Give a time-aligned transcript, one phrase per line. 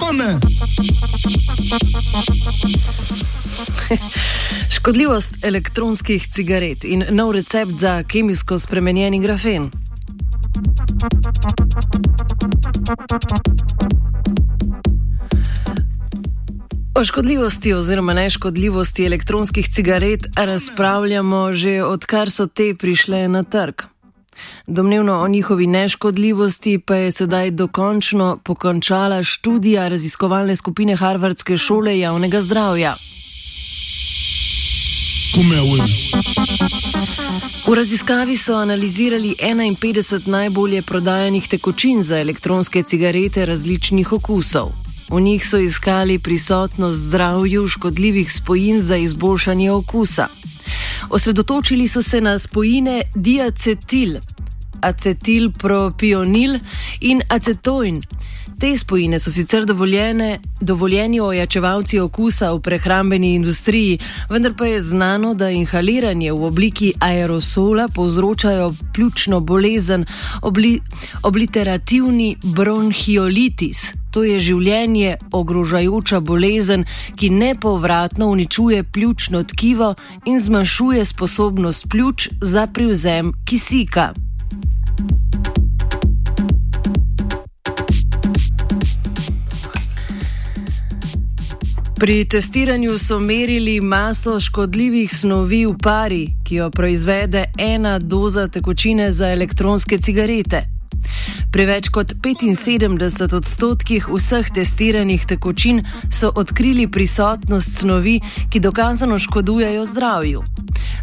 [0.00, 0.40] Commun.
[4.76, 9.70] Škodljivost elektronskih cigaret in nov recept za kemijsko spremenjeni grafen.
[16.94, 23.95] O škodljivosti oziroma neškodljivosti elektronskih cigaret razpravljamo že odkar so te prišle na trg.
[24.66, 32.42] Domnevno o njihovi neškodljivosti pa je sedaj dokončno pokončala študija raziskovalne skupine Harvardske šole javnega
[32.42, 32.96] zdravja.
[37.66, 44.72] V raziskavi so analizirali 51 najbolje prodajanih tekočin za elektronske cigarete različnih okusov.
[45.10, 50.28] V njih so iskali prisotnost zdravju škodljivih spojin za izboljšanje okusa.
[51.10, 54.18] Osredotočili so se na spojine diacetil,
[54.80, 56.58] acetilpropionil
[57.00, 58.02] in acetoin.
[58.58, 63.98] Te spojine so sicer dovoljene, dovoljeni ojačevalci okusa v prehrambeni industriji,
[64.30, 70.06] vendar pa je znano, da inhaliranje v obliki aerosola povzročajo pljučno bolezen,
[70.42, 70.80] obli,
[71.22, 74.05] obliterativni bronhiolitis.
[74.16, 76.86] To je življenje ogrožajoča bolezen,
[77.20, 79.90] ki nepovratno uničuje pljučno tkivo
[80.24, 84.14] in zmanjšuje sposobnost pljuč za prevzem kisika.
[92.00, 99.12] Pri testiranju so merili maso škodljivih snovi v pari, ki jo proizvede ena doza tekočine
[99.12, 100.75] za elektronske cigarete.
[101.52, 109.84] Pri več kot 75 odstotkih vseh testiranih tekočin so odkrili prisotnost snovi, ki dokazano škodujejo
[109.84, 110.42] zdravju.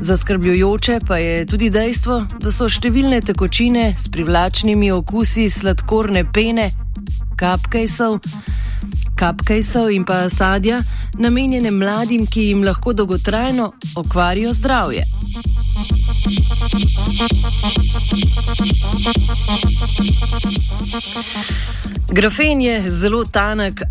[0.00, 6.70] Zaskrbljujoče pa je tudi dejstvo, da so številne tekočine s privlačnimi okusi sladkorne pene,
[7.40, 8.18] kapkejsov,
[9.16, 10.80] kapkejsov in pa sadja,
[11.18, 15.04] namenjene mladim, ki jim lahko dolgotrajno okvarijo zdravje.
[22.12, 23.82] Grafen je zelo tanek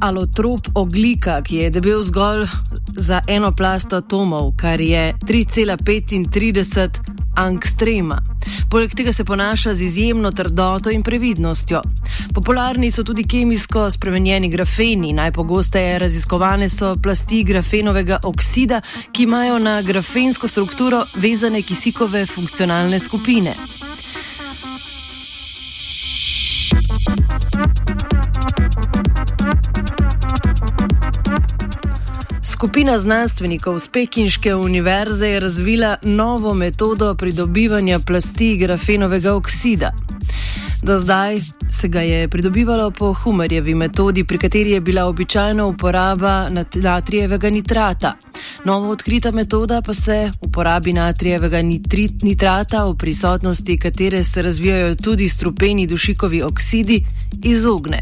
[0.00, 2.46] alotrop oglika, ki je debel zgolj
[2.96, 6.88] za eno plast atomov, kar je 3,35
[7.36, 8.22] angstrema.
[8.70, 11.82] Poleg tega se ponaša z izjemno trdoto in previdnostjo.
[12.34, 15.12] Popularni so tudi kemijsko spremenjeni grafeni.
[15.12, 18.80] Najpogosteje raziskovane so plasti grafenovega oksida,
[19.12, 23.54] ki imajo na grafensko strukturo vezane kisikove funkcionalne skupine.
[32.56, 39.90] Skupina znanstvenikov z Pekinške univerze je razvila novo metodo pridobivanja plasti grafenovega oksida.
[40.82, 41.40] Do zdaj
[41.70, 48.16] se ga je pridobivalo po Humerjevi metodi, pri kateri je bila običajna uporaba natrijevega nitrata.
[48.64, 55.28] Novo odkrita metoda pa se uporabi natrijevega nitrit, nitrata, v prisotnosti katere se razvijajo tudi
[55.28, 57.04] strupeni dušikovi oksidi,
[57.42, 58.00] izogne.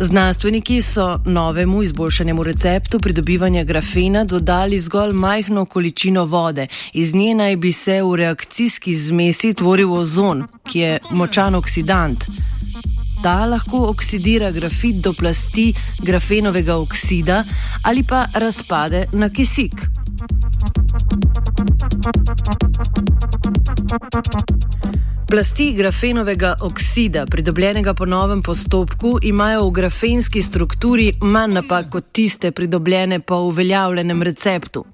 [0.00, 6.66] Znanstveniki so novemu izboljšanemu receptu pridobivanja grafena dodali zgolj majhno količino vode.
[6.92, 12.24] Iz nje naj bi se v reakcijski zmesi tvoril ozon, ki je močan oksidant.
[13.22, 17.44] Ta lahko oksidira grafit do plasti grafenovega oksida
[17.82, 19.88] ali pa razpade na kisik.
[25.28, 32.50] Plasti grafenovega oksida, pridobljenega po novem postopku, imajo v grafenski strukturi manj napak kot tiste
[32.50, 34.84] pridobljene po uveljavljenem receptu.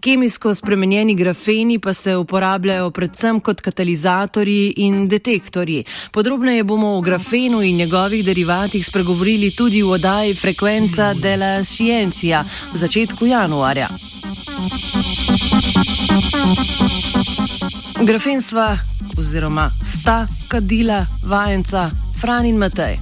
[0.00, 5.84] Kemijsko spremenjeni grafeni pa se uporabljajo predvsem kot katalizatorji in detektorji.
[6.12, 12.76] Podrobneje bomo o grafenu in njegovih derivatih spregovorili tudi v oddaji Frekvenca della Scienza v
[12.78, 13.88] začetku januarja.
[18.00, 18.78] Grafen sva
[19.28, 22.96] oziroma sta kadila vajenca Fran in Matej.